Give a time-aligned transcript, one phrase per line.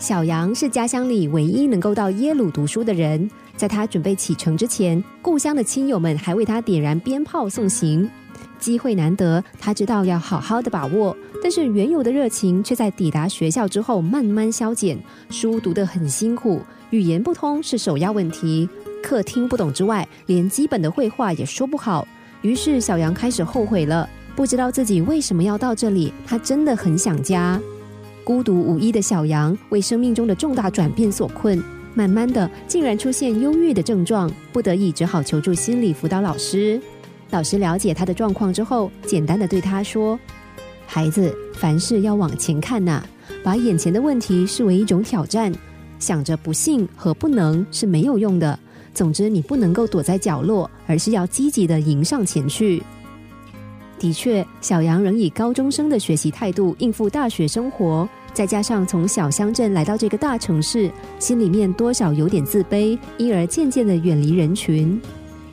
[0.00, 8.08] 小杨是家乡里唯一能够到耶鲁读书的人，在他准备启程之前，故乡的亲友们还为他点燃鞭炮送行。
[8.58, 14.98] 机会难得，他知道要好好的把握，但是原有的热情却在抵达学校之后慢慢消减。
[15.28, 18.66] 书读得很辛苦，语言不通是首要问题，
[19.02, 22.08] 课听不懂之外，连基本的绘画也说不好。
[22.40, 27.60] 于是小杨开始后悔了，不知道自己为什么要到这里，他真的很想家。
[28.24, 31.62] 孤独无依的小羊为生命中的重大转变所困，
[31.94, 36.80] 慢慢的竟然出现忧郁的症状，不得已只好求助心理辅导老师。
[37.30, 40.18] 老师了解他的状况之后，简单的对他说
[40.86, 43.02] ：“孩子，凡事要往前看呐，
[43.42, 45.52] 把眼前的问题视为一种挑战，
[45.98, 48.58] 想着不幸和不能是没有用的。
[48.92, 52.82] 总之，你不能够躲在角落，而是要积极的迎上前去。”
[54.00, 58.08] 的确，小杨仍以高中生的学习态度应付大学生活。
[58.32, 64.98] 再加上从小乡镇来到这个大城市，心里面多少有点自卑，因而渐渐的远离人群。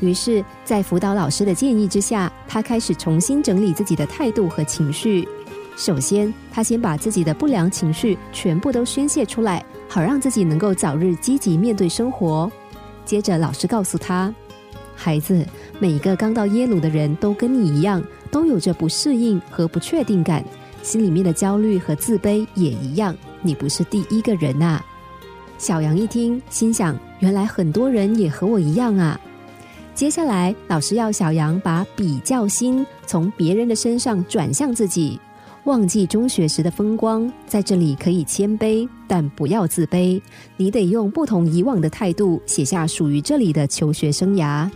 [0.00, 5.26] 于是，在辅导老师的建议之下，他开始重新整理自己的态度和情绪。
[5.74, 12.50] 首先，他先把自己的不良情绪全部都宣泄出来，好让自己能够早日积极面对生活。
[13.06, 14.34] 接着，老师告诉他
[14.94, 15.46] ：“孩子，
[15.78, 18.02] 每一个刚到耶鲁的人都跟你一样，
[18.34, 20.44] 都有着不适应和不确定感。”
[20.82, 24.82] 心里面的焦虑和自卑也一样，你不是第一个人呐。
[25.56, 29.18] 小杨一听，心想：原来很多人也和我一样啊。
[29.94, 35.18] 接下来，老师要小杨把比较心从别人的身上转向自己，
[35.64, 40.20] 忘记中学时的风光，在这里可以谦卑，但不要自卑。
[40.58, 44.68] 你得用不同以往的态度，写下属于这里的求学生涯。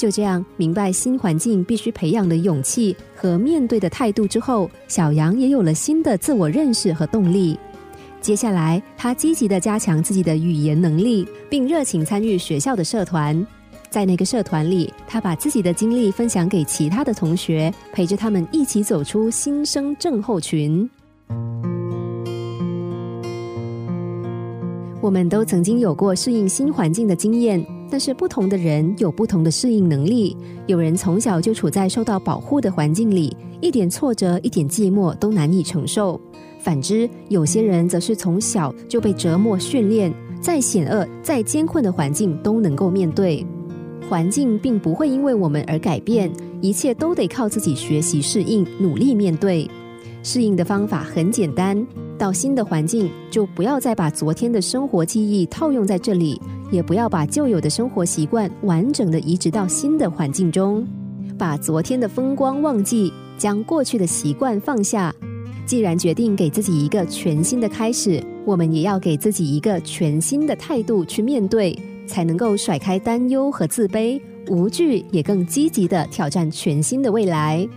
[0.00, 7.58] 就这样明白新环境必须培养的勇气和面对的态度之后，小杨也有了新的自我认识和动力。
[8.22, 13.46] 接下来，他积极的加强自己的语言能力，并热情参与学校的社团。
[13.90, 20.88] 在那个社团里，他把自己的经历分享给其他的同学，陪着他们一起走出新生症候群。
[25.02, 27.62] 我们都曾经有过适应新环境的经验。
[27.90, 30.36] 但是不同的人有不同的适应能力，
[30.66, 36.18] 有人从小就处在受到保护的环境里，一点挫折、一点寂寞都难以承受；
[36.60, 43.44] 反之，有些人则是从小就被折磨训练，再险恶、再艰困的环境都能够面对。
[44.08, 46.30] 环境并不会因为我们而改变，
[46.60, 49.68] 一切都得靠自己学习适应、努力面对。
[50.22, 51.86] 适应的方法很简单，
[52.18, 56.40] 到新的环境就不要再把昨天的生活记忆套用在这里。
[56.70, 60.86] 也不要把旧有的生活习惯完整的移植到新的环境中，
[61.36, 65.14] 把昨天的风光忘记，将过去的习惯放下。
[65.66, 71.76] 既然决定给自己一个全新的开始，我们也要给自己一个全新的态度去面对，
[72.06, 77.68] 才能够甩开担忧和自卑，无惧也更积极的挑战全新的未来。